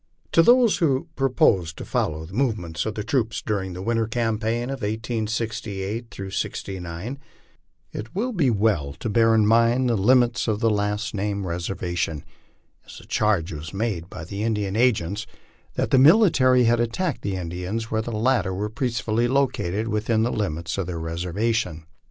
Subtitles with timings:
[0.31, 4.71] To those who propose to follow the movements of the troops during the winter campaign
[4.71, 7.19] of 1868 '69,
[7.91, 10.91] it will be well to bear in mind the limits of tha 104 LIFE ON
[10.91, 11.01] THE PLAINS.
[11.03, 11.45] last named
[11.77, 12.25] reservation,
[12.83, 15.27] as the charge was made by the Indian agents
[15.75, 20.23] that the military had attacked the Indians when the latter were peacefully located with in
[20.23, 21.85] the limits of their reservation.